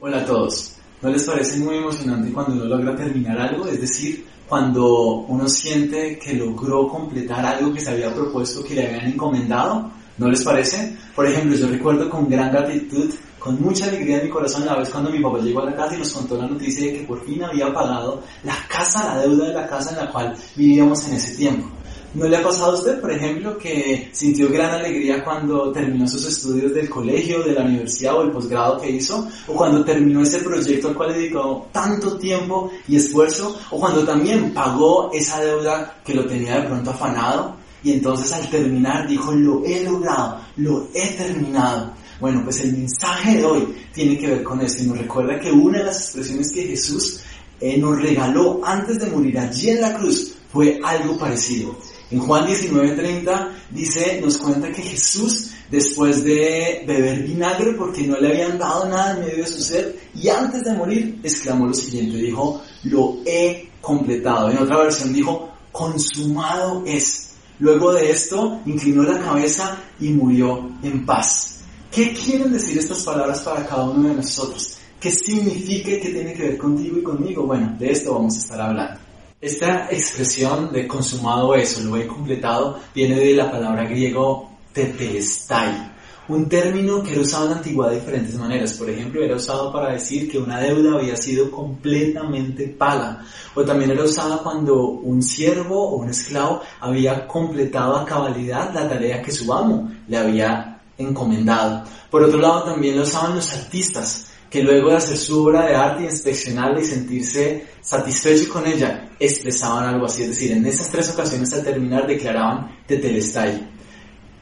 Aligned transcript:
Hola 0.00 0.18
a 0.18 0.24
todos. 0.24 0.74
¿No 1.02 1.10
les 1.10 1.24
parece 1.24 1.58
muy 1.58 1.74
emocionante 1.74 2.32
cuando 2.32 2.52
uno 2.52 2.66
logra 2.66 2.94
terminar 2.94 3.36
algo? 3.36 3.66
Es 3.66 3.80
decir, 3.80 4.24
cuando 4.48 5.24
uno 5.26 5.48
siente 5.48 6.16
que 6.20 6.34
logró 6.34 6.86
completar 6.86 7.44
algo 7.44 7.74
que 7.74 7.80
se 7.80 7.90
había 7.90 8.14
propuesto 8.14 8.62
que 8.62 8.76
le 8.76 8.86
habían 8.86 9.06
encomendado. 9.06 9.90
¿No 10.18 10.28
les 10.28 10.44
parece? 10.44 10.96
Por 11.16 11.26
ejemplo, 11.26 11.56
yo 11.56 11.66
recuerdo 11.66 12.08
con 12.08 12.28
gran 12.28 12.52
gratitud, 12.52 13.12
con 13.40 13.60
mucha 13.60 13.86
alegría 13.86 14.18
en 14.18 14.26
mi 14.26 14.30
corazón 14.30 14.66
la 14.66 14.76
vez 14.76 14.88
cuando 14.88 15.10
mi 15.10 15.18
papá 15.18 15.38
llegó 15.38 15.62
a 15.62 15.64
la 15.64 15.74
casa 15.74 15.96
y 15.96 15.98
nos 15.98 16.12
contó 16.12 16.36
la 16.36 16.46
noticia 16.46 16.86
de 16.86 16.92
que 16.92 17.04
por 17.04 17.24
fin 17.24 17.42
había 17.42 17.74
pagado 17.74 18.22
la 18.44 18.54
casa, 18.68 19.16
la 19.16 19.22
deuda 19.22 19.48
de 19.48 19.54
la 19.54 19.66
casa 19.66 19.90
en 19.90 19.96
la 19.96 20.12
cual 20.12 20.32
vivíamos 20.54 21.08
en 21.08 21.14
ese 21.14 21.34
tiempo. 21.34 21.68
¿No 22.14 22.26
le 22.26 22.38
ha 22.38 22.42
pasado 22.42 22.72
a 22.72 22.74
usted, 22.74 23.00
por 23.00 23.12
ejemplo, 23.12 23.58
que 23.58 24.08
sintió 24.12 24.48
gran 24.48 24.70
alegría 24.70 25.22
cuando 25.22 25.70
terminó 25.72 26.08
sus 26.08 26.26
estudios 26.26 26.72
del 26.72 26.88
colegio, 26.88 27.42
de 27.42 27.52
la 27.52 27.64
universidad 27.64 28.16
o 28.16 28.22
el 28.22 28.30
posgrado 28.30 28.80
que 28.80 28.90
hizo? 28.90 29.28
¿O 29.46 29.54
cuando 29.54 29.84
terminó 29.84 30.22
ese 30.22 30.38
proyecto 30.38 30.88
al 30.88 30.94
cual 30.94 31.12
dedicó 31.12 31.68
tanto 31.70 32.16
tiempo 32.16 32.70
y 32.88 32.96
esfuerzo? 32.96 33.58
¿O 33.70 33.78
cuando 33.78 34.04
también 34.04 34.54
pagó 34.54 35.10
esa 35.12 35.40
deuda 35.40 35.98
que 36.02 36.14
lo 36.14 36.24
tenía 36.24 36.60
de 36.60 36.68
pronto 36.68 36.90
afanado? 36.90 37.56
Y 37.82 37.92
entonces 37.92 38.32
al 38.32 38.48
terminar 38.48 39.06
dijo, 39.06 39.32
lo 39.32 39.62
he 39.66 39.84
logrado, 39.84 40.40
lo 40.56 40.88
he 40.94 41.08
terminado. 41.08 41.92
Bueno, 42.20 42.40
pues 42.42 42.60
el 42.64 42.72
mensaje 42.72 43.36
de 43.36 43.44
hoy 43.44 43.76
tiene 43.92 44.18
que 44.18 44.28
ver 44.28 44.42
con 44.42 44.60
eso 44.62 44.82
y 44.82 44.86
nos 44.86 44.98
recuerda 44.98 45.38
que 45.38 45.52
una 45.52 45.78
de 45.78 45.84
las 45.84 46.00
expresiones 46.00 46.50
que 46.52 46.68
Jesús 46.68 47.20
eh, 47.60 47.76
nos 47.76 48.00
regaló 48.00 48.60
antes 48.64 48.98
de 48.98 49.06
morir 49.06 49.38
allí 49.38 49.70
en 49.70 49.82
la 49.82 49.94
cruz 49.94 50.34
fue 50.50 50.80
algo 50.82 51.16
parecido. 51.18 51.76
En 52.10 52.20
Juan 52.20 52.46
19:30 52.46 53.48
dice, 53.70 54.20
nos 54.22 54.38
cuenta 54.38 54.72
que 54.72 54.82
Jesús, 54.82 55.50
después 55.70 56.24
de 56.24 56.84
beber 56.86 57.22
vinagre 57.22 57.72
porque 57.74 58.06
no 58.06 58.18
le 58.18 58.28
habían 58.28 58.58
dado 58.58 58.88
nada 58.88 59.14
en 59.14 59.26
medio 59.26 59.44
de 59.44 59.46
su 59.46 59.60
sed, 59.60 59.94
y 60.14 60.28
antes 60.28 60.64
de 60.64 60.72
morir, 60.72 61.20
exclamó 61.22 61.66
lo 61.66 61.74
siguiente, 61.74 62.16
dijo, 62.16 62.62
lo 62.84 63.18
he 63.26 63.68
completado. 63.80 64.50
En 64.50 64.58
otra 64.58 64.78
versión 64.78 65.12
dijo, 65.12 65.50
consumado 65.70 66.82
es. 66.86 67.34
Luego 67.58 67.92
de 67.92 68.10
esto, 68.10 68.60
inclinó 68.66 69.02
la 69.02 69.18
cabeza 69.18 69.78
y 70.00 70.10
murió 70.10 70.70
en 70.82 71.04
paz. 71.04 71.60
¿Qué 71.90 72.14
quieren 72.14 72.52
decir 72.52 72.78
estas 72.78 73.02
palabras 73.02 73.40
para 73.40 73.66
cada 73.66 73.84
uno 73.84 74.08
de 74.08 74.14
nosotros? 74.14 74.76
¿Qué 75.00 75.10
significa 75.10 75.90
y 75.90 76.00
qué 76.00 76.10
tiene 76.10 76.34
que 76.34 76.42
ver 76.42 76.58
contigo 76.58 76.98
y 76.98 77.02
conmigo? 77.02 77.46
Bueno, 77.46 77.76
de 77.78 77.90
esto 77.90 78.14
vamos 78.14 78.36
a 78.36 78.38
estar 78.38 78.60
hablando. 78.60 79.07
Esta 79.40 79.86
expresión 79.88 80.72
de 80.72 80.88
consumado 80.88 81.54
eso, 81.54 81.80
lo 81.84 81.96
he 81.96 82.08
completado, 82.08 82.80
viene 82.92 83.20
de 83.20 83.34
la 83.34 83.48
palabra 83.48 83.84
griego 83.84 84.50
tetelestai, 84.72 85.92
un 86.26 86.48
término 86.48 87.04
que 87.04 87.12
era 87.12 87.20
usado 87.20 87.44
en 87.44 87.50
la 87.52 87.56
antigüedad 87.58 87.90
de 87.92 88.00
diferentes 88.00 88.34
maneras. 88.34 88.74
Por 88.74 88.90
ejemplo, 88.90 89.22
era 89.22 89.36
usado 89.36 89.72
para 89.72 89.92
decir 89.92 90.28
que 90.28 90.38
una 90.38 90.58
deuda 90.58 90.98
había 90.98 91.14
sido 91.14 91.52
completamente 91.52 92.66
paga. 92.66 93.24
O 93.54 93.62
también 93.62 93.92
era 93.92 94.02
usado 94.02 94.42
cuando 94.42 94.82
un 94.82 95.22
siervo 95.22 95.88
o 95.88 95.98
un 95.98 96.10
esclavo 96.10 96.60
había 96.80 97.28
completado 97.28 97.94
a 97.94 98.04
cabalidad 98.04 98.74
la 98.74 98.88
tarea 98.88 99.22
que 99.22 99.30
su 99.30 99.52
amo 99.52 99.88
le 100.08 100.16
había 100.16 100.80
encomendado. 100.98 101.84
Por 102.10 102.24
otro 102.24 102.40
lado, 102.40 102.64
también 102.64 102.96
lo 102.96 103.02
usaban 103.02 103.36
los 103.36 103.52
artistas 103.52 104.27
que 104.50 104.62
luego 104.62 104.90
de 104.90 104.96
hacer 104.96 105.16
su 105.16 105.44
obra 105.44 105.66
de 105.66 105.74
arte, 105.74 106.04
inspeccionarla 106.04 106.80
y 106.80 106.84
sentirse 106.84 107.66
satisfecho 107.80 108.50
con 108.52 108.66
ella, 108.66 109.10
expresaban 109.18 109.84
algo 109.84 110.06
así. 110.06 110.22
Es 110.22 110.30
decir, 110.30 110.52
en 110.52 110.64
esas 110.66 110.90
tres 110.90 111.10
ocasiones 111.10 111.52
al 111.52 111.64
terminar 111.64 112.06
declaraban 112.06 112.78
tetelestai. 112.86 113.78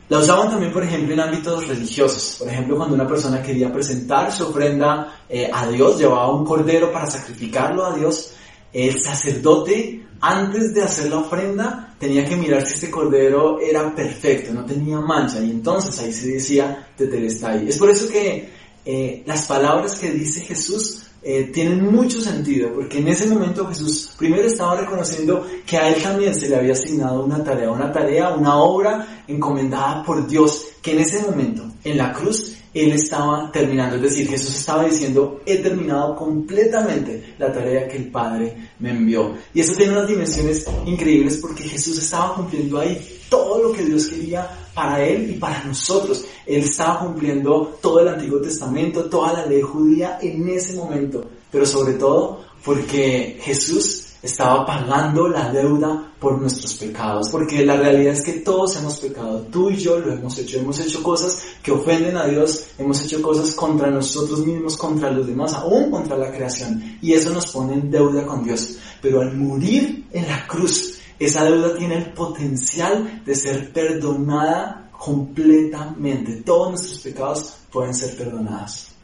La 0.08 0.18
usaban 0.18 0.50
también, 0.50 0.72
por 0.72 0.84
ejemplo, 0.84 1.14
en 1.14 1.20
ámbitos 1.20 1.66
religiosos. 1.66 2.36
Por 2.38 2.48
ejemplo, 2.48 2.76
cuando 2.76 2.94
una 2.94 3.08
persona 3.08 3.42
quería 3.42 3.72
presentar 3.72 4.30
su 4.30 4.44
ofrenda 4.44 5.22
eh, 5.28 5.50
a 5.52 5.66
Dios, 5.68 5.98
llevaba 5.98 6.32
un 6.32 6.44
cordero 6.44 6.92
para 6.92 7.06
sacrificarlo 7.06 7.84
a 7.84 7.96
Dios, 7.96 8.32
el 8.72 9.00
sacerdote, 9.02 10.06
antes 10.20 10.72
de 10.74 10.82
hacer 10.82 11.10
la 11.10 11.18
ofrenda, 11.18 11.94
tenía 11.98 12.24
que 12.24 12.36
mirar 12.36 12.64
si 12.64 12.74
este 12.74 12.90
cordero 12.90 13.58
era 13.60 13.92
perfecto, 13.94 14.52
no 14.54 14.64
tenía 14.64 15.00
mancha, 15.00 15.40
y 15.40 15.50
entonces 15.50 15.98
ahí 15.98 16.12
se 16.12 16.28
decía 16.28 16.88
tetelestai. 16.96 17.68
Es 17.68 17.76
por 17.76 17.90
eso 17.90 18.08
que 18.08 18.55
eh, 18.86 19.24
las 19.26 19.46
palabras 19.46 19.98
que 19.98 20.12
dice 20.12 20.42
Jesús 20.42 21.02
eh, 21.20 21.50
tienen 21.52 21.92
mucho 21.92 22.20
sentido, 22.20 22.72
porque 22.72 22.98
en 22.98 23.08
ese 23.08 23.26
momento 23.26 23.66
Jesús 23.66 24.14
primero 24.16 24.46
estaba 24.46 24.76
reconociendo 24.76 25.44
que 25.66 25.76
a 25.76 25.88
él 25.88 26.00
también 26.00 26.32
se 26.32 26.48
le 26.48 26.54
había 26.54 26.74
asignado 26.74 27.24
una 27.24 27.42
tarea, 27.42 27.68
una 27.68 27.90
tarea, 27.90 28.30
una 28.30 28.54
obra 28.54 29.24
encomendada 29.26 30.04
por 30.04 30.24
Dios, 30.28 30.66
que 30.80 30.92
en 30.92 31.00
ese 31.00 31.20
momento, 31.22 31.64
en 31.82 31.98
la 31.98 32.12
cruz, 32.12 32.54
él 32.82 32.92
estaba 32.92 33.50
terminando. 33.52 33.96
Es 33.96 34.02
decir, 34.02 34.28
Jesús 34.28 34.56
estaba 34.56 34.84
diciendo, 34.84 35.40
he 35.46 35.56
terminado 35.58 36.16
completamente 36.16 37.34
la 37.38 37.52
tarea 37.52 37.88
que 37.88 37.96
el 37.96 38.10
Padre 38.10 38.70
me 38.78 38.90
envió. 38.90 39.34
Y 39.54 39.60
eso 39.60 39.74
tiene 39.74 39.92
unas 39.92 40.08
dimensiones 40.08 40.66
increíbles 40.84 41.38
porque 41.38 41.64
Jesús 41.64 41.98
estaba 41.98 42.34
cumpliendo 42.34 42.78
ahí 42.78 43.00
todo 43.28 43.62
lo 43.62 43.72
que 43.72 43.84
Dios 43.84 44.06
quería 44.06 44.48
para 44.74 45.04
él 45.04 45.30
y 45.30 45.34
para 45.34 45.64
nosotros. 45.64 46.24
Él 46.44 46.62
estaba 46.64 47.00
cumpliendo 47.00 47.78
todo 47.80 48.00
el 48.00 48.08
Antiguo 48.08 48.40
Testamento, 48.40 49.06
toda 49.06 49.32
la 49.32 49.46
ley 49.46 49.62
judía 49.62 50.18
en 50.20 50.48
ese 50.48 50.76
momento, 50.76 51.24
pero 51.50 51.64
sobre 51.64 51.94
todo 51.94 52.44
porque 52.64 53.38
Jesús 53.40 54.05
estaba 54.22 54.64
pagando 54.66 55.28
la 55.28 55.50
deuda 55.50 56.12
por 56.18 56.40
nuestros 56.40 56.74
pecados, 56.74 57.28
porque 57.30 57.64
la 57.64 57.76
realidad 57.76 58.14
es 58.14 58.22
que 58.22 58.32
todos 58.40 58.76
hemos 58.76 58.98
pecado, 58.98 59.46
tú 59.50 59.70
y 59.70 59.76
yo 59.76 59.98
lo 59.98 60.12
hemos 60.12 60.38
hecho, 60.38 60.58
hemos 60.58 60.80
hecho 60.80 61.02
cosas 61.02 61.42
que 61.62 61.70
ofenden 61.70 62.16
a 62.16 62.26
Dios, 62.26 62.66
hemos 62.78 63.02
hecho 63.04 63.20
cosas 63.22 63.54
contra 63.54 63.90
nosotros 63.90 64.44
mismos, 64.44 64.76
contra 64.76 65.10
los 65.10 65.26
demás, 65.26 65.54
aún 65.54 65.90
contra 65.90 66.16
la 66.16 66.30
creación, 66.30 66.98
y 67.00 67.12
eso 67.12 67.30
nos 67.30 67.46
pone 67.52 67.74
en 67.74 67.90
deuda 67.90 68.26
con 68.26 68.42
Dios. 68.42 68.78
Pero 69.00 69.20
al 69.20 69.36
morir 69.36 70.06
en 70.12 70.26
la 70.26 70.46
cruz, 70.46 70.98
esa 71.18 71.44
deuda 71.44 71.76
tiene 71.76 71.96
el 71.96 72.12
potencial 72.12 73.22
de 73.24 73.34
ser 73.34 73.72
perdonada 73.72 74.90
completamente. 74.98 76.42
Todos 76.42 76.70
nuestros 76.70 77.00
pecados 77.00 77.54
pueden 77.70 77.94
ser 77.94 78.16
perdonados. 78.16 78.95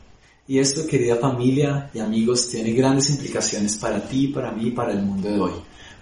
Y 0.52 0.58
esto, 0.58 0.86
querida 0.86 1.16
familia 1.16 1.88
y 1.94 1.98
amigos, 1.98 2.46
tiene 2.46 2.72
grandes 2.72 3.08
implicaciones 3.08 3.78
para 3.78 4.06
ti, 4.06 4.28
para 4.28 4.52
mí 4.52 4.70
para 4.70 4.92
el 4.92 5.00
mundo 5.00 5.30
de 5.30 5.40
hoy. 5.40 5.52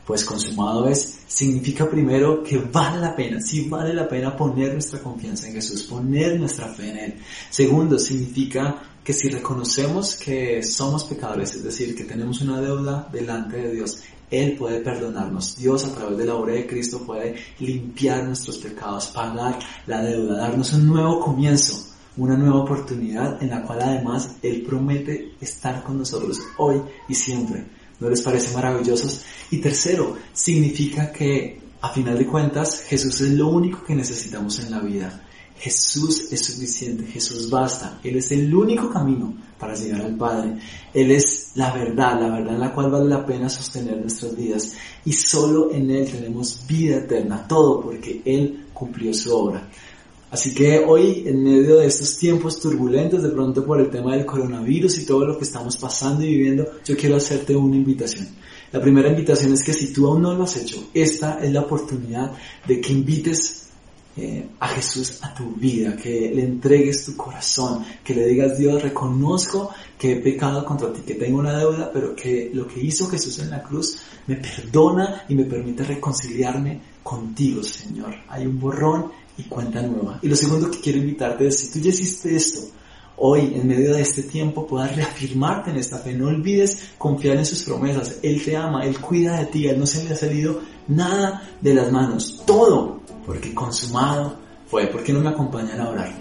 Pues 0.05 0.25
consumado 0.25 0.89
es, 0.89 1.21
significa 1.29 1.89
primero 1.89 2.43
que 2.43 2.59
vale 2.59 2.99
la 2.99 3.15
pena, 3.15 3.41
sí 3.41 3.69
vale 3.69 3.95
la 3.95 4.09
pena 4.09 4.37
poner 4.37 4.73
nuestra 4.73 4.99
confianza 4.99 5.47
en 5.47 5.55
Jesús, 5.55 5.85
poner 5.85 6.37
nuestra 6.41 6.67
fe 6.67 6.91
en 6.91 6.97
Él. 6.99 7.15
Segundo, 7.49 7.97
significa 7.97 8.75
que 9.05 9.13
si 9.13 9.29
reconocemos 9.29 10.17
que 10.17 10.65
somos 10.65 11.05
pecadores, 11.05 11.55
es 11.55 11.63
decir, 11.63 11.95
que 11.95 12.03
tenemos 12.03 12.41
una 12.41 12.61
deuda 12.61 13.09
delante 13.13 13.57
de 13.57 13.73
Dios, 13.73 14.03
Él 14.33 14.57
puede 14.57 14.81
perdonarnos. 14.81 15.59
Dios 15.59 15.85
a 15.85 15.95
través 15.95 16.19
de 16.19 16.25
la 16.25 16.35
obra 16.35 16.55
de 16.55 16.67
Cristo 16.67 17.05
puede 17.07 17.37
limpiar 17.61 18.25
nuestros 18.25 18.59
pecados, 18.59 19.13
pagar 19.15 19.61
la 19.87 20.03
deuda, 20.03 20.39
darnos 20.39 20.73
un 20.73 20.89
nuevo 20.89 21.21
comienzo, 21.21 21.90
una 22.21 22.37
nueva 22.37 22.61
oportunidad 22.61 23.43
en 23.43 23.49
la 23.49 23.63
cual 23.63 23.81
además 23.81 24.37
Él 24.43 24.63
promete 24.63 25.33
estar 25.41 25.83
con 25.83 25.99
nosotros 25.99 26.39
hoy 26.59 26.83
y 27.09 27.15
siempre. 27.15 27.65
¿No 27.99 28.11
les 28.11 28.21
parece 28.21 28.55
maravillosos? 28.55 29.25
Y 29.51 29.59
tercero, 29.59 30.17
significa 30.33 31.11
que 31.11 31.59
a 31.81 31.89
final 31.89 32.19
de 32.19 32.27
cuentas 32.27 32.83
Jesús 32.87 33.23
es 33.23 33.31
lo 33.31 33.49
único 33.49 33.83
que 33.83 33.95
necesitamos 33.95 34.59
en 34.61 34.71
la 34.71 34.81
vida. 34.81 35.27
Jesús 35.57 36.31
es 36.31 36.45
suficiente, 36.45 37.07
Jesús 37.07 37.49
basta, 37.49 37.99
Él 38.03 38.17
es 38.17 38.33
el 38.33 38.55
único 38.55 38.91
camino 38.91 39.35
para 39.59 39.75
llegar 39.75 40.03
al 40.03 40.17
Padre. 40.17 40.59
Él 40.93 41.11
es 41.13 41.53
la 41.55 41.73
verdad, 41.73 42.21
la 42.21 42.31
verdad 42.31 42.55
en 42.55 42.61
la 42.61 42.73
cual 42.75 42.91
vale 42.91 43.09
la 43.09 43.25
pena 43.25 43.49
sostener 43.49 43.99
nuestras 43.99 44.37
vidas. 44.37 44.75
Y 45.07 45.15
solo 45.15 45.73
en 45.73 45.91
Él 45.91 46.11
tenemos 46.11 46.67
vida 46.67 46.97
eterna, 46.97 47.47
todo 47.49 47.81
porque 47.81 48.21
Él 48.27 48.67
cumplió 48.75 49.15
su 49.15 49.35
obra. 49.35 49.69
Así 50.31 50.55
que 50.55 50.79
hoy, 50.79 51.25
en 51.27 51.43
medio 51.43 51.79
de 51.79 51.87
estos 51.87 52.17
tiempos 52.17 52.61
turbulentos, 52.61 53.23
de 53.23 53.31
pronto 53.31 53.65
por 53.65 53.81
el 53.81 53.91
tema 53.91 54.15
del 54.15 54.25
coronavirus 54.25 54.99
y 54.99 55.07
todo 55.07 55.27
lo 55.27 55.37
que 55.37 55.45
estamos 55.45 55.77
pasando 55.77 56.25
y 56.25 56.29
viviendo, 56.29 56.69
yo 56.85 56.97
quiero 56.97 57.17
hacerte 57.17 57.57
una 57.57 57.77
invitación. 57.77 58.29
La 58.71 58.81
primera 58.81 59.09
invitación 59.09 59.53
es 59.53 59.65
que 59.65 59.73
si 59.73 59.93
tú 59.93 60.07
aún 60.07 60.23
no 60.23 60.33
lo 60.35 60.45
has 60.45 60.57
hecho, 60.57 60.89
esta 60.95 61.41
es 61.43 61.53
la 61.53 61.63
oportunidad 61.63 62.33
de 62.67 62.81
que 62.81 62.93
invites 62.93 63.61
eh, 64.17 64.49
a 64.61 64.69
Jesús 64.69 65.19
a 65.23 65.35
tu 65.35 65.55
vida, 65.55 65.97
que 65.97 66.33
le 66.35 66.43
entregues 66.43 67.05
tu 67.05 67.17
corazón, 67.17 67.85
que 68.05 68.15
le 68.15 68.27
digas 68.27 68.59
Dios, 68.59 68.83
reconozco 68.83 69.71
que 69.99 70.13
he 70.13 70.17
pecado 70.17 70.65
contra 70.65 70.93
ti, 70.93 71.01
que 71.01 71.15
tengo 71.15 71.39
una 71.39 71.59
deuda, 71.59 71.91
pero 71.93 72.15
que 72.15 72.51
lo 72.53 72.69
que 72.69 72.81
hizo 72.81 73.09
Jesús 73.09 73.41
en 73.41 73.51
la 73.51 73.63
cruz 73.63 73.99
me 74.27 74.37
perdona 74.37 75.25
y 75.29 75.35
me 75.35 75.45
permite 75.45 75.85
reconciliarme 75.85 76.81
contigo, 77.03 77.63
Señor. 77.63 78.15
Hay 78.29 78.47
un 78.47 78.61
borrón 78.61 79.11
y 79.37 79.45
cuenta 79.45 79.83
nueva. 79.83 80.19
Y 80.23 80.29
lo 80.29 80.37
segundo 80.37 80.71
que 80.71 80.81
quiero 80.81 80.99
invitarte 80.99 81.47
es, 81.47 81.59
si 81.59 81.73
tú 81.73 81.79
ya 81.79 81.91
hiciste 81.91 82.35
esto, 82.35 82.61
hoy 83.17 83.53
en 83.55 83.67
medio 83.67 83.95
de 83.95 84.01
este 84.01 84.23
tiempo 84.23 84.67
puedas 84.67 84.97
reafirmarte 84.97 85.71
en 85.71 85.77
esta 85.77 85.99
fe. 85.99 86.15
No 86.15 86.29
olvides 86.29 86.91
confiar 86.99 87.37
en 87.37 87.47
sus 87.47 87.63
promesas. 87.65 88.19
Él 88.23 88.43
te 88.45 88.57
ama, 88.57 88.85
Él 88.85 88.99
cuida 88.99 89.39
de 89.39 89.47
ti, 89.47 89.67
Él 89.67 89.79
no 89.79 89.87
se 89.87 90.05
le 90.05 90.15
ha 90.15 90.17
salido 90.17 90.61
nada 90.89 91.43
de 91.61 91.75
las 91.75 91.93
manos. 91.93 92.43
Todo 92.47 93.01
porque 93.27 93.55
consumado 93.55 94.37
fue. 94.67 94.87
¿Por 94.87 95.03
qué 95.03 95.13
no 95.13 95.21
me 95.21 95.29
acompañan 95.29 95.81
a 95.81 95.91
orar? 95.91 96.13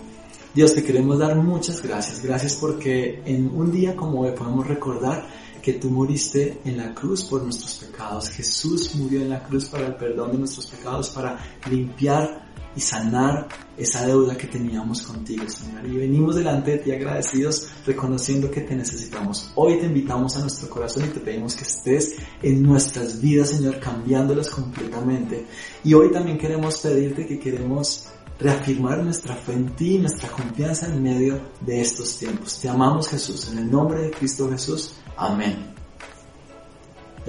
Dios, 0.53 0.73
te 0.73 0.83
queremos 0.83 1.19
dar 1.19 1.35
muchas 1.35 1.81
gracias. 1.81 2.21
Gracias 2.23 2.56
porque 2.56 3.21
en 3.25 3.47
un 3.56 3.71
día 3.71 3.95
como 3.95 4.21
hoy 4.21 4.31
podemos 4.31 4.67
recordar 4.67 5.25
que 5.61 5.73
tú 5.73 5.89
moriste 5.89 6.59
en 6.65 6.77
la 6.77 6.94
cruz 6.94 7.23
por 7.25 7.44
nuestros 7.44 7.75
pecados. 7.75 8.29
Jesús 8.29 8.95
murió 8.95 9.21
en 9.21 9.29
la 9.29 9.44
cruz 9.44 9.65
para 9.65 9.88
el 9.88 9.95
perdón 9.95 10.31
de 10.31 10.39
nuestros 10.39 10.67
pecados, 10.67 11.09
para 11.09 11.38
limpiar 11.69 12.49
y 12.80 12.81
sanar 12.81 13.50
esa 13.78 14.08
deuda 14.08 14.38
que 14.38 14.48
teníamos 14.48 15.02
contigo, 15.02 15.44
Señor. 15.50 15.86
Y 15.86 15.98
venimos 15.98 16.38
delante 16.38 16.72
de 16.72 16.78
ti 16.78 16.92
agradecidos, 16.94 17.68
reconociendo 17.86 18.50
que 18.50 18.62
te 18.62 18.74
necesitamos. 18.74 19.52
Hoy 19.56 19.80
te 19.80 19.88
invitamos 19.88 20.38
a 20.38 20.40
nuestro 20.40 20.70
corazón 20.70 21.04
y 21.04 21.10
te 21.10 21.20
pedimos 21.20 21.58
que 21.58 21.64
estés 21.64 22.16
en 22.42 22.64
nuestras 22.64 23.20
vidas, 23.20 23.50
Señor, 23.50 23.81
cambiándolas 23.81 24.50
completamente. 24.50 25.46
Y 25.84 25.94
hoy 25.94 26.10
también 26.10 26.38
queremos 26.38 26.78
pedirte 26.78 27.28
que 27.28 27.38
queremos 27.38 28.06
reafirmar 28.40 29.04
nuestra 29.04 29.36
fe 29.36 29.52
en 29.52 29.76
ti, 29.76 29.98
nuestra 29.98 30.30
confianza 30.30 30.88
en 30.88 31.04
medio 31.04 31.38
de 31.60 31.81
estos 31.81 32.16
tiempos. 32.18 32.62
Te 32.62 32.70
amamos 32.70 33.10
Jesús, 33.10 33.50
en 33.52 33.58
el 33.58 33.70
nombre 33.70 34.04
de 34.04 34.12
Cristo 34.12 34.50
Jesús. 34.50 34.94
Amén. 35.18 35.79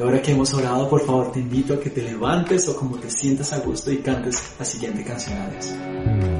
Ahora 0.02 0.22
que 0.22 0.32
hemos 0.32 0.54
orado, 0.54 0.88
por 0.88 1.04
favor 1.04 1.32
te 1.32 1.40
invito 1.40 1.74
a 1.74 1.80
que 1.80 1.90
te 1.90 2.02
levantes 2.02 2.68
o 2.68 2.76
como 2.76 2.98
te 2.98 3.10
sientas 3.10 3.52
a 3.52 3.58
gusto 3.58 3.90
y 3.90 3.98
cantes 3.98 4.54
la 4.58 4.64
siguiente 4.64 5.04
canción 5.04 5.38
a 5.38 5.48
Dios. 5.50 6.39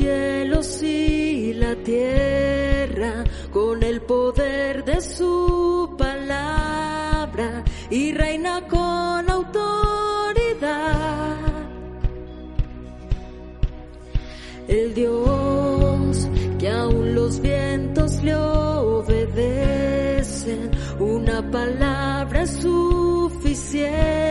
cielos 0.00 0.82
y 0.82 1.52
la 1.54 1.76
tierra 1.76 3.24
con 3.52 3.82
el 3.82 4.02
poder 4.02 4.84
de 4.84 5.00
su 5.00 5.94
palabra 5.98 7.64
y 7.90 8.12
reina 8.12 8.66
con 8.66 9.30
autoridad. 9.30 11.36
El 14.68 14.94
Dios 14.94 16.28
que 16.58 16.70
aún 16.70 17.14
los 17.14 17.40
vientos 17.40 18.22
le 18.22 18.36
obedecen, 18.36 20.70
una 20.98 21.50
palabra 21.50 22.42
es 22.42 22.50
suficiente 22.52 24.29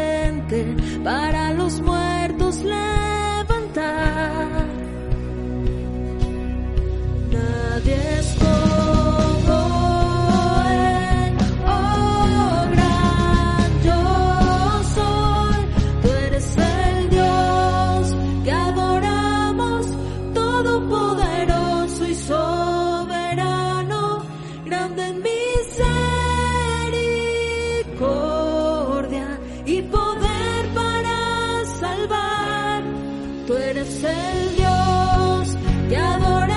tú 33.50 33.58
eres 33.58 34.04
el 34.04 34.56
Dios, 34.58 35.58
te 35.90 35.98
adoro. 35.98 36.49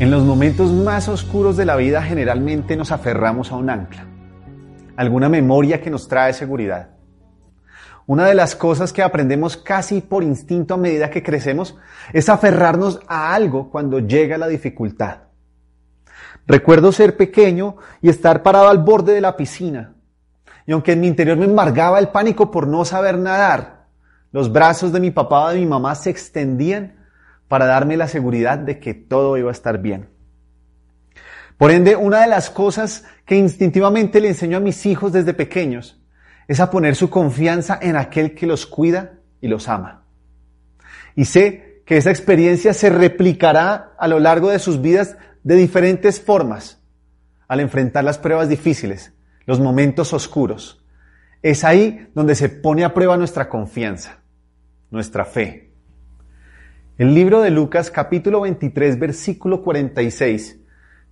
En 0.00 0.10
los 0.10 0.22
momentos 0.22 0.72
más 0.72 1.10
oscuros 1.10 1.58
de 1.58 1.66
la 1.66 1.76
vida 1.76 2.02
generalmente 2.02 2.74
nos 2.74 2.90
aferramos 2.90 3.52
a 3.52 3.56
un 3.56 3.68
ancla, 3.68 4.06
alguna 4.96 5.28
memoria 5.28 5.82
que 5.82 5.90
nos 5.90 6.08
trae 6.08 6.32
seguridad. 6.32 6.92
Una 8.06 8.24
de 8.24 8.34
las 8.34 8.56
cosas 8.56 8.94
que 8.94 9.02
aprendemos 9.02 9.58
casi 9.58 10.00
por 10.00 10.24
instinto 10.24 10.72
a 10.72 10.78
medida 10.78 11.10
que 11.10 11.22
crecemos 11.22 11.76
es 12.14 12.30
aferrarnos 12.30 12.98
a 13.08 13.34
algo 13.34 13.70
cuando 13.70 13.98
llega 13.98 14.38
la 14.38 14.48
dificultad. 14.48 15.18
Recuerdo 16.46 16.92
ser 16.92 17.18
pequeño 17.18 17.76
y 18.00 18.08
estar 18.08 18.42
parado 18.42 18.70
al 18.70 18.78
borde 18.78 19.12
de 19.12 19.20
la 19.20 19.36
piscina. 19.36 19.96
Y 20.66 20.72
aunque 20.72 20.92
en 20.92 21.02
mi 21.02 21.08
interior 21.08 21.36
me 21.36 21.44
embargaba 21.44 21.98
el 21.98 22.08
pánico 22.08 22.50
por 22.50 22.66
no 22.66 22.86
saber 22.86 23.18
nadar, 23.18 23.84
los 24.32 24.50
brazos 24.50 24.94
de 24.94 25.00
mi 25.00 25.10
papá 25.10 25.44
o 25.44 25.48
de 25.50 25.58
mi 25.58 25.66
mamá 25.66 25.94
se 25.94 26.08
extendían 26.08 26.99
para 27.50 27.66
darme 27.66 27.96
la 27.96 28.06
seguridad 28.06 28.58
de 28.58 28.78
que 28.78 28.94
todo 28.94 29.36
iba 29.36 29.48
a 29.48 29.52
estar 29.52 29.82
bien. 29.82 30.08
Por 31.58 31.72
ende, 31.72 31.96
una 31.96 32.20
de 32.20 32.28
las 32.28 32.48
cosas 32.48 33.04
que 33.26 33.34
instintivamente 33.34 34.20
le 34.20 34.28
enseño 34.28 34.58
a 34.58 34.60
mis 34.60 34.86
hijos 34.86 35.12
desde 35.12 35.34
pequeños 35.34 36.00
es 36.46 36.60
a 36.60 36.70
poner 36.70 36.94
su 36.94 37.10
confianza 37.10 37.76
en 37.82 37.96
aquel 37.96 38.36
que 38.36 38.46
los 38.46 38.66
cuida 38.66 39.14
y 39.40 39.48
los 39.48 39.68
ama. 39.68 40.04
Y 41.16 41.24
sé 41.24 41.82
que 41.84 41.96
esa 41.96 42.10
experiencia 42.10 42.72
se 42.72 42.88
replicará 42.88 43.94
a 43.98 44.06
lo 44.06 44.20
largo 44.20 44.50
de 44.50 44.60
sus 44.60 44.80
vidas 44.80 45.16
de 45.42 45.56
diferentes 45.56 46.20
formas 46.20 46.80
al 47.48 47.58
enfrentar 47.58 48.04
las 48.04 48.18
pruebas 48.18 48.48
difíciles, 48.48 49.12
los 49.44 49.58
momentos 49.58 50.12
oscuros. 50.12 50.86
Es 51.42 51.64
ahí 51.64 52.10
donde 52.14 52.36
se 52.36 52.48
pone 52.48 52.84
a 52.84 52.94
prueba 52.94 53.16
nuestra 53.16 53.48
confianza, 53.48 54.20
nuestra 54.92 55.24
fe. 55.24 55.69
El 57.00 57.14
libro 57.14 57.40
de 57.40 57.48
Lucas 57.48 57.90
capítulo 57.90 58.42
23 58.42 58.98
versículo 58.98 59.62
46 59.62 60.60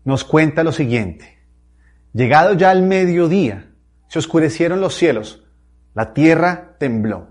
nos 0.04 0.22
cuenta 0.22 0.62
lo 0.62 0.70
siguiente. 0.70 1.38
Llegado 2.12 2.52
ya 2.52 2.68
al 2.68 2.82
mediodía, 2.82 3.70
se 4.06 4.18
oscurecieron 4.18 4.82
los 4.82 4.94
cielos, 4.94 5.46
la 5.94 6.12
tierra 6.12 6.76
tembló, 6.78 7.28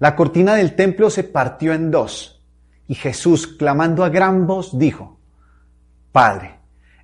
la 0.00 0.16
cortina 0.16 0.56
del 0.56 0.74
templo 0.74 1.10
se 1.10 1.22
partió 1.22 1.74
en 1.74 1.92
dos 1.92 2.42
y 2.88 2.96
Jesús, 2.96 3.46
clamando 3.46 4.02
a 4.02 4.08
gran 4.08 4.48
voz, 4.48 4.76
dijo, 4.76 5.20
Padre, 6.10 6.58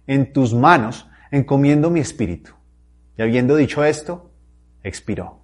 en 0.09 0.33
tus 0.33 0.53
manos 0.53 1.07
encomiendo 1.31 1.91
mi 1.91 2.01
espíritu. 2.01 2.55
Y 3.17 3.23
habiendo 3.23 3.55
dicho 3.55 3.85
esto, 3.85 4.33
expiró. 4.83 5.43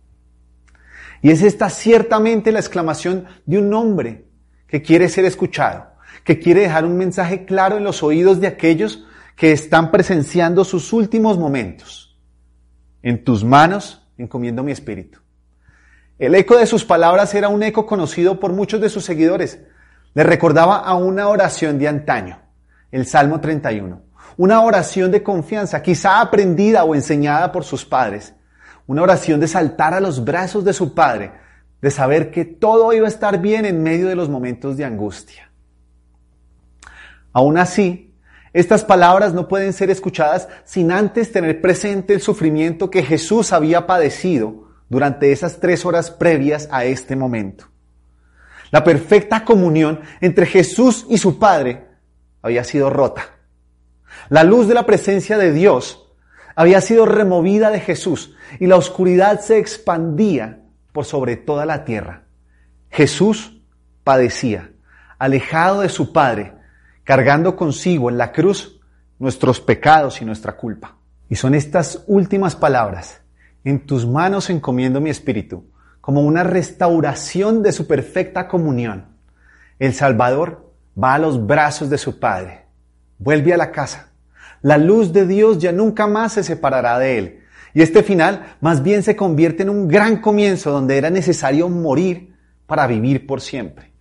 Y 1.23 1.31
es 1.31 1.43
esta 1.43 1.71
ciertamente 1.71 2.51
la 2.51 2.59
exclamación 2.59 3.27
de 3.47 3.59
un 3.59 3.73
hombre 3.73 4.34
que 4.75 4.83
quiere 4.83 5.09
ser 5.09 5.25
escuchado, 5.25 5.87
que 6.25 6.41
quiere 6.41 6.63
dejar 6.63 6.85
un 6.85 6.97
mensaje 6.97 7.45
claro 7.45 7.77
en 7.77 7.85
los 7.85 8.03
oídos 8.03 8.41
de 8.41 8.49
aquellos 8.49 9.05
que 9.37 9.53
están 9.53 9.93
presenciando 9.93 10.65
sus 10.65 10.93
últimos 10.93 11.39
momentos. 11.39 12.19
En 13.01 13.23
tus 13.23 13.45
manos 13.45 14.05
encomiendo 14.19 14.65
mi 14.65 14.73
espíritu. 14.73 15.21
El 16.19 16.35
eco 16.35 16.59
de 16.59 16.67
sus 16.67 16.85
palabras 16.85 17.33
era 17.37 17.49
un 17.51 17.63
eco 17.63 17.87
conocido 17.87 18.41
por 18.41 18.53
muchos 18.53 18.81
de 18.81 18.89
sus 18.89 19.05
seguidores. 19.05 19.61
Le 20.13 20.25
recordaba 20.25 20.79
a 20.79 20.95
una 20.95 21.29
oración 21.29 21.79
de 21.79 21.87
antaño, 21.87 22.41
el 22.91 23.07
Salmo 23.07 23.41
31. 23.41 24.03
Una 24.39 24.61
oración 24.61 25.13
de 25.13 25.23
confianza, 25.23 25.83
quizá 25.83 26.21
aprendida 26.21 26.83
o 26.83 26.97
enseñada 26.97 27.53
por 27.53 27.63
sus 27.63 27.85
padres. 27.85 28.35
Una 28.89 29.03
oración 29.03 29.39
de 29.39 29.47
saltar 29.47 29.95
a 29.95 30.01
los 30.01 30.25
brazos 30.25 30.65
de 30.65 30.73
su 30.73 30.97
padre 30.97 31.44
de 31.85 31.91
saber 31.91 32.31
que 32.31 32.47
todo 32.47 32.95
iba 32.95 33.05
a 33.05 33.11
estar 33.11 33.43
bien 33.43 33.67
en 33.67 33.83
medio 33.83 34.09
de 34.09 34.17
los 34.17 34.31
momentos 34.31 34.79
de 34.79 34.87
angustia. 34.87 35.51
Aún 37.31 37.59
así, 37.59 38.17
estas 38.55 38.87
palabras 38.87 39.35
no 39.35 39.49
pueden 39.49 39.75
ser 39.75 39.91
escuchadas 39.91 40.49
sin 40.65 40.91
antes 40.91 41.31
tener 41.31 41.61
presente 41.61 42.15
el 42.15 42.23
sufrimiento 42.23 42.89
que 42.89 43.03
Jesús 43.03 43.53
había 43.53 43.87
padecido 43.87 44.71
durante 44.89 45.31
esas 45.31 45.61
tres 45.61 45.85
horas 45.85 46.11
previas 46.11 46.71
a 46.73 46.87
este 46.87 47.17
momento. 47.17 47.67
La 48.71 48.83
perfecta 48.83 49.45
comunión 49.45 50.01
entre 50.23 50.47
Jesús 50.47 51.05
y 51.11 51.19
su 51.19 51.39
Padre 51.39 51.87
había 52.41 52.65
sido 52.65 52.89
rota. 52.89 53.27
La 54.31 54.43
luz 54.43 54.69
de 54.69 54.73
la 54.73 54.87
presencia 54.87 55.37
de 55.37 55.53
Dios 55.53 56.11
había 56.57 56.81
sido 56.81 57.05
removida 57.05 57.69
de 57.69 57.81
Jesús 57.81 58.35
y 58.59 58.69
la 58.69 58.77
oscuridad 58.77 59.43
se 59.43 59.59
expandía 59.59 60.64
por 60.95 61.05
sobre 61.05 61.37
toda 61.37 61.67
la 61.67 61.85
tierra. 61.85 62.23
Jesús 62.89 63.61
padecía, 64.05 64.71
alejado 65.19 65.81
de 65.81 65.89
su 65.89 66.13
Padre, 66.13 66.55
cargando 67.03 67.57
consigo 67.57 68.11
en 68.11 68.17
la 68.17 68.31
cruz 68.31 68.81
nuestros 69.19 69.61
pecados 69.61 70.23
y 70.23 70.25
nuestra 70.25 70.57
culpa. 70.57 70.97
Y 71.29 71.35
son 71.35 71.57
estas 71.57 72.05
últimas 72.07 72.55
palabras, 72.55 73.23
en 73.65 73.85
tus 73.85 74.07
manos 74.07 74.51
encomiendo 74.51 75.01
mi 75.01 75.11
espíritu, 75.11 75.69
como 76.01 76.21
una 76.21 76.45
restauración 76.45 77.65
de 77.65 77.73
su 77.73 77.89
perfecta 77.89 78.47
comunión. 78.47 79.17
El 79.81 79.95
Salvador 79.95 80.73
va 80.97 81.15
a 81.15 81.19
los 81.19 81.45
brazos 81.45 81.91
de 81.91 81.99
su 81.99 82.21
Padre, 82.21 82.67
vuelve 83.19 83.53
a 83.53 83.57
la 83.57 83.73
casa. 83.73 84.13
La 84.63 84.79
luz 84.79 85.13
de 85.13 85.27
Dios 85.27 85.59
ya 85.59 85.73
nunca 85.73 86.07
más 86.07 86.35
se 86.35 86.45
separará 86.45 87.01
de 87.01 87.19
él 87.19 87.44
y 87.75 87.83
este 87.83 88.05
final 88.05 88.57
más 88.61 88.83
bien 88.83 89.03
se 89.03 89.17
convierte 89.17 89.65
en 89.65 89.71
un 89.71 89.89
gran 89.89 90.21
comienzo 90.21 90.71
donde 90.71 90.97
era 90.97 91.11
necesario 91.11 91.69
morir 91.69 92.37
para 92.67 92.87
vivir 92.87 93.27
por 93.27 93.41
siempre. 93.41 93.93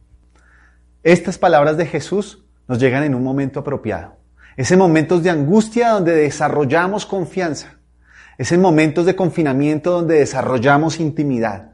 Estas 1.02 1.40
palabras 1.40 1.76
de 1.76 1.88
Jesús 1.88 2.46
nos 2.68 2.80
llegan 2.80 3.04
en 3.04 3.16
un 3.16 3.24
momento 3.24 3.60
apropiado. 3.60 4.16
Es 4.56 4.72
en 4.72 4.78
momentos 4.78 5.24
de 5.24 5.32
angustia 5.32 5.90
donde 5.90 6.16
desarrollamos 6.16 7.08
confianza. 7.08 7.80
Es 8.38 8.52
en 8.52 8.62
momentos 8.62 9.08
de 9.08 9.16
confinamiento 9.16 9.92
donde 9.92 10.20
desarrollamos 10.20 11.00
intimidad. 11.00 11.72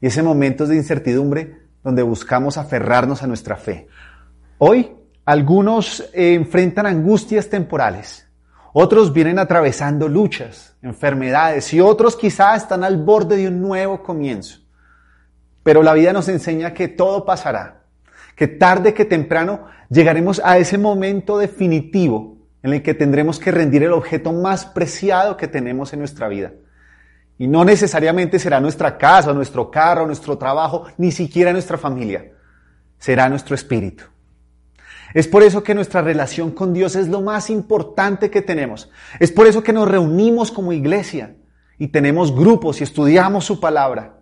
Y 0.00 0.06
es 0.06 0.16
en 0.16 0.24
momentos 0.24 0.68
de 0.68 0.76
incertidumbre 0.76 1.58
donde 1.82 2.02
buscamos 2.02 2.58
aferrarnos 2.58 3.24
a 3.24 3.26
nuestra 3.26 3.56
fe. 3.56 3.88
Hoy 4.58 4.92
algunos 5.24 6.08
enfrentan 6.12 6.86
angustias 6.86 7.48
temporales 7.48 8.29
otros 8.72 9.12
vienen 9.12 9.38
atravesando 9.38 10.08
luchas, 10.08 10.76
enfermedades 10.82 11.72
y 11.72 11.80
otros 11.80 12.16
quizá 12.16 12.54
están 12.54 12.84
al 12.84 12.98
borde 12.98 13.36
de 13.36 13.48
un 13.48 13.60
nuevo 13.60 14.02
comienzo. 14.02 14.60
Pero 15.62 15.82
la 15.82 15.92
vida 15.94 16.12
nos 16.12 16.28
enseña 16.28 16.72
que 16.72 16.88
todo 16.88 17.24
pasará, 17.24 17.82
que 18.36 18.48
tarde 18.48 18.94
que 18.94 19.04
temprano 19.04 19.66
llegaremos 19.88 20.40
a 20.44 20.58
ese 20.58 20.78
momento 20.78 21.38
definitivo 21.38 22.38
en 22.62 22.74
el 22.74 22.82
que 22.82 22.94
tendremos 22.94 23.38
que 23.38 23.50
rendir 23.50 23.82
el 23.82 23.92
objeto 23.92 24.32
más 24.32 24.66
preciado 24.66 25.36
que 25.36 25.48
tenemos 25.48 25.92
en 25.92 25.98
nuestra 25.98 26.28
vida. 26.28 26.52
Y 27.38 27.48
no 27.48 27.64
necesariamente 27.64 28.38
será 28.38 28.60
nuestra 28.60 28.98
casa, 28.98 29.32
nuestro 29.32 29.70
carro, 29.70 30.06
nuestro 30.06 30.36
trabajo, 30.36 30.84
ni 30.98 31.10
siquiera 31.10 31.52
nuestra 31.52 31.78
familia. 31.78 32.32
Será 32.98 33.30
nuestro 33.30 33.54
espíritu. 33.54 34.04
Es 35.12 35.26
por 35.26 35.42
eso 35.42 35.62
que 35.62 35.74
nuestra 35.74 36.02
relación 36.02 36.52
con 36.52 36.72
Dios 36.72 36.94
es 36.94 37.08
lo 37.08 37.20
más 37.20 37.50
importante 37.50 38.30
que 38.30 38.42
tenemos. 38.42 38.90
Es 39.18 39.32
por 39.32 39.46
eso 39.46 39.62
que 39.62 39.72
nos 39.72 39.88
reunimos 39.88 40.52
como 40.52 40.72
iglesia 40.72 41.34
y 41.78 41.88
tenemos 41.88 42.34
grupos 42.34 42.80
y 42.80 42.84
estudiamos 42.84 43.44
su 43.44 43.58
palabra. 43.58 44.18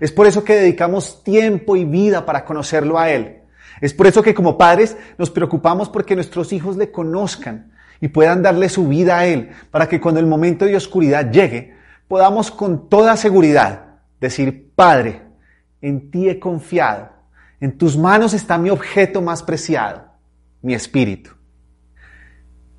Es 0.00 0.12
por 0.12 0.26
eso 0.26 0.44
que 0.44 0.54
dedicamos 0.54 1.24
tiempo 1.24 1.74
y 1.74 1.84
vida 1.84 2.24
para 2.24 2.44
conocerlo 2.44 2.98
a 2.98 3.10
Él. 3.10 3.42
Es 3.80 3.92
por 3.92 4.06
eso 4.06 4.22
que 4.22 4.34
como 4.34 4.58
padres 4.58 4.96
nos 5.16 5.30
preocupamos 5.30 5.88
porque 5.88 6.14
nuestros 6.14 6.52
hijos 6.52 6.76
le 6.76 6.92
conozcan 6.92 7.72
y 8.00 8.08
puedan 8.08 8.42
darle 8.42 8.68
su 8.68 8.86
vida 8.86 9.18
a 9.18 9.26
Él, 9.26 9.50
para 9.72 9.88
que 9.88 10.00
cuando 10.00 10.20
el 10.20 10.26
momento 10.26 10.66
de 10.66 10.76
oscuridad 10.76 11.32
llegue, 11.32 11.74
podamos 12.06 12.52
con 12.52 12.88
toda 12.88 13.16
seguridad 13.16 13.86
decir, 14.20 14.70
Padre, 14.76 15.22
en 15.82 16.10
ti 16.12 16.28
he 16.28 16.38
confiado, 16.38 17.10
en 17.60 17.76
tus 17.76 17.96
manos 17.96 18.34
está 18.34 18.56
mi 18.56 18.70
objeto 18.70 19.20
más 19.20 19.42
preciado 19.42 20.07
mi 20.62 20.74
espíritu. 20.74 21.30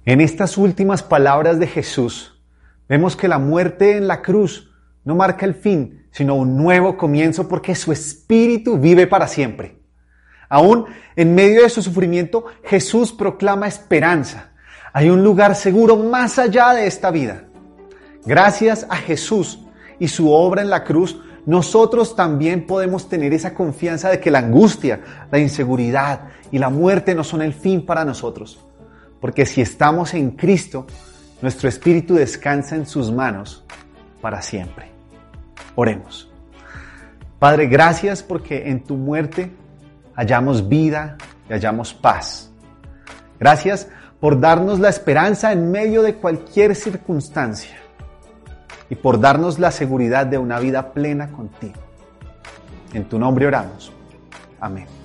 En 0.05 0.21
estas 0.21 0.57
últimas 0.57 1.03
palabras 1.03 1.59
de 1.59 1.67
Jesús, 1.67 2.41
vemos 2.87 3.15
que 3.15 3.27
la 3.27 3.39
muerte 3.39 3.97
en 3.97 4.07
la 4.07 4.21
cruz 4.21 4.71
no 5.03 5.15
marca 5.15 5.45
el 5.45 5.53
fin, 5.53 6.07
sino 6.11 6.35
un 6.35 6.57
nuevo 6.57 6.97
comienzo 6.97 7.47
porque 7.47 7.75
su 7.75 7.91
espíritu 7.91 8.77
vive 8.77 9.07
para 9.07 9.27
siempre. 9.27 9.79
Aún 10.49 10.85
en 11.15 11.35
medio 11.35 11.63
de 11.63 11.69
su 11.69 11.81
sufrimiento, 11.81 12.45
Jesús 12.63 13.11
proclama 13.11 13.67
esperanza. 13.67 14.51
Hay 14.93 15.09
un 15.09 15.23
lugar 15.23 15.55
seguro 15.55 15.95
más 15.95 16.39
allá 16.39 16.73
de 16.73 16.87
esta 16.87 17.11
vida. 17.11 17.43
Gracias 18.25 18.87
a 18.89 18.95
Jesús 18.95 19.59
y 19.99 20.07
su 20.07 20.31
obra 20.31 20.61
en 20.61 20.69
la 20.69 20.83
cruz, 20.83 21.19
nosotros 21.49 22.15
también 22.15 22.67
podemos 22.67 23.09
tener 23.09 23.33
esa 23.33 23.55
confianza 23.55 24.11
de 24.11 24.19
que 24.19 24.29
la 24.29 24.37
angustia, 24.37 25.01
la 25.31 25.39
inseguridad 25.39 26.25
y 26.51 26.59
la 26.59 26.69
muerte 26.69 27.15
no 27.15 27.23
son 27.23 27.41
el 27.41 27.53
fin 27.53 27.87
para 27.87 28.05
nosotros. 28.05 28.63
Porque 29.19 29.47
si 29.47 29.59
estamos 29.59 30.13
en 30.13 30.29
Cristo, 30.29 30.85
nuestro 31.41 31.67
espíritu 31.67 32.13
descansa 32.13 32.75
en 32.75 32.85
sus 32.85 33.11
manos 33.11 33.63
para 34.21 34.43
siempre. 34.43 34.91
Oremos. 35.73 36.31
Padre, 37.39 37.65
gracias 37.65 38.21
porque 38.21 38.69
en 38.69 38.83
tu 38.83 38.95
muerte 38.95 39.51
hallamos 40.13 40.69
vida 40.69 41.17
y 41.49 41.53
hallamos 41.53 41.95
paz. 41.95 42.51
Gracias 43.39 43.87
por 44.19 44.39
darnos 44.39 44.79
la 44.79 44.89
esperanza 44.89 45.51
en 45.51 45.71
medio 45.71 46.03
de 46.03 46.13
cualquier 46.13 46.75
circunstancia 46.75 47.88
y 48.89 48.95
por 48.95 49.19
darnos 49.19 49.59
la 49.59 49.71
seguridad 49.71 50.25
de 50.25 50.37
una 50.37 50.59
vida 50.59 50.93
plena 50.93 51.31
contigo. 51.31 51.79
En 52.93 53.05
tu 53.05 53.19
nombre 53.19 53.45
oramos. 53.45 53.91
Amén. 54.59 54.98